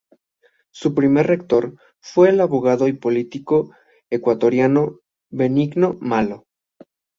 [0.71, 3.69] Su primer rector fue el abogado y político
[4.09, 4.97] ecuatoriano
[5.29, 6.47] Benigno Malo.